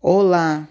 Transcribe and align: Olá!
Olá! 0.00 0.68